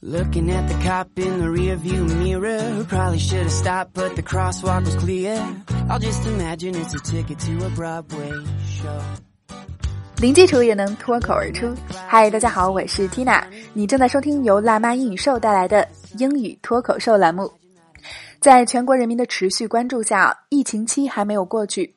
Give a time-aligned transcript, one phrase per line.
[0.00, 4.84] Looking at the cop in the rearview mirror, probably should have stopped, but the crosswalk
[4.84, 5.44] was clear.
[5.90, 8.30] I'll just imagine it's a ticket to a Broadway
[8.64, 9.02] show.
[10.20, 11.74] 零基础也能脱口而出。
[12.06, 13.42] 嗨，大家好，我是 Tina，
[13.72, 15.84] 你正在收听由辣妈英语秀带来的
[16.16, 17.50] 英语脱口秀栏目。
[18.40, 21.92] 在全国人民的持续关注下，疫情期还没有过去，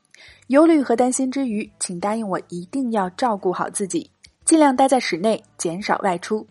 [0.48, 4.10] 忧虑和担心之余，请答应我一定要照顾好自己，
[4.44, 6.48] 尽量待在室内，减少外出。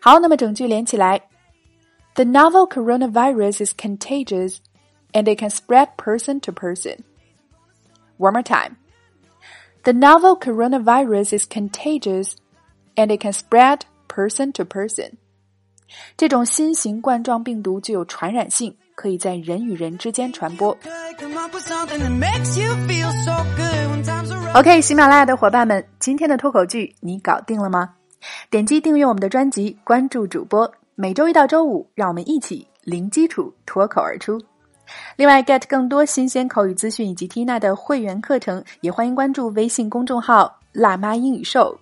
[0.00, 1.20] 好，那么整句连起来，
[2.14, 4.58] The novel coronavirus is contagious
[5.12, 7.00] and it can spread person to person.
[8.18, 8.76] One more time.
[9.84, 12.34] The novel coronavirus is contagious
[12.96, 15.12] and it can spread person to person.
[16.16, 20.76] 这种新型冠状病毒具有传染性，可以在人与人之间传播。
[24.55, 27.89] OK，喜马拉雅的伙伴们，今天的脱口剧你搞定了吗？
[28.49, 34.41] 点击订阅我们的专辑，关注主播，每周一到周五，让我们一起零基础脱口而出。
[35.17, 41.77] 另外，get 更多新鲜口语资讯以及 Tina 的会员课程，也欢迎关注微信公众号“辣妈英语秀”。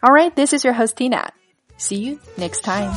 [0.00, 1.26] All right, this is your host Tina.
[1.76, 2.90] See you next time.